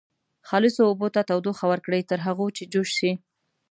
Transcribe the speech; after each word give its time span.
خالصو 0.47 0.81
اوبو 0.89 1.07
ته 1.15 1.21
تودوخه 1.29 1.65
ورکړئ 1.71 2.01
تر 2.09 2.19
هغو 2.25 2.47
چې 2.57 2.63
جوش 2.73 2.89
شي. 2.99 3.11